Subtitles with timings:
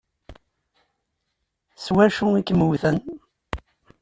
[1.83, 2.97] S wacu ay kem-wten?